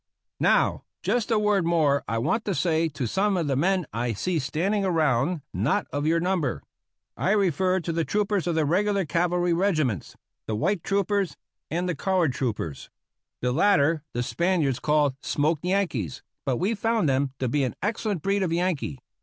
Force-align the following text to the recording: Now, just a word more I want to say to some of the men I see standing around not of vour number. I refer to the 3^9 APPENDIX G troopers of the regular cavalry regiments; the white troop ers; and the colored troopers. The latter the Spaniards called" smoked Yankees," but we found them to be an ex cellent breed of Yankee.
Now, 0.39 0.83
just 1.03 1.29
a 1.29 1.37
word 1.37 1.63
more 1.63 2.03
I 2.07 2.17
want 2.17 2.43
to 2.45 2.55
say 2.55 2.89
to 2.89 3.05
some 3.05 3.37
of 3.37 3.45
the 3.45 3.55
men 3.55 3.85
I 3.93 4.13
see 4.13 4.39
standing 4.39 4.83
around 4.83 5.41
not 5.53 5.85
of 5.93 6.05
vour 6.05 6.19
number. 6.19 6.63
I 7.15 7.33
refer 7.33 7.81
to 7.81 7.91
the 7.91 8.01
3^9 8.01 8.01
APPENDIX 8.01 8.07
G 8.07 8.11
troopers 8.11 8.47
of 8.47 8.55
the 8.55 8.65
regular 8.65 9.05
cavalry 9.05 9.53
regiments; 9.53 10.15
the 10.47 10.55
white 10.55 10.83
troop 10.83 11.11
ers; 11.11 11.37
and 11.69 11.87
the 11.87 11.93
colored 11.93 12.33
troopers. 12.33 12.89
The 13.41 13.51
latter 13.51 14.01
the 14.15 14.23
Spaniards 14.23 14.79
called" 14.79 15.13
smoked 15.21 15.63
Yankees," 15.63 16.23
but 16.47 16.57
we 16.57 16.73
found 16.73 17.07
them 17.07 17.33
to 17.37 17.47
be 17.47 17.63
an 17.63 17.75
ex 17.83 18.01
cellent 18.03 18.23
breed 18.23 18.41
of 18.41 18.51
Yankee. 18.51 18.97